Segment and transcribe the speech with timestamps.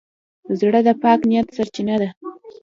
[0.59, 2.09] زړه د پاک نیت سرچینه ده.